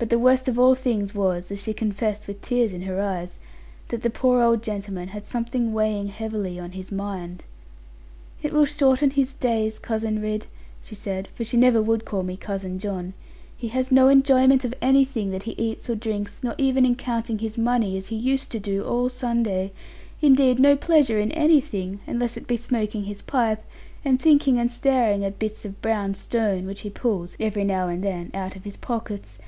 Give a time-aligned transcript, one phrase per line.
[0.00, 3.38] But the worst of all things was, as she confessed with tears in her eyes,
[3.90, 7.44] that the poor old gentleman had something weighing heavily on his mind.
[8.42, 10.48] 'It will shorten his days, Cousin Ridd,'
[10.82, 13.14] she said, for she never would call me Cousin John;
[13.56, 17.38] 'he has no enjoyment of anything that he eats or drinks, nor even in counting
[17.38, 19.70] his money, as he used to do all Sunday;
[20.20, 23.62] indeed no pleasure in anything, unless it be smoking his pipe,
[24.04, 28.02] and thinking and staring at bits of brown stone, which he pulls, every now and
[28.02, 29.38] then, out of his pockets.